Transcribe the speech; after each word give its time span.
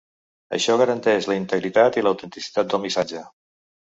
Això 0.57 0.77
garanteix 0.81 1.27
la 1.31 1.35
integritat 1.41 1.99
i 2.01 2.03
l’autenticitat 2.07 2.71
del 2.71 2.83
missatge. 2.87 3.25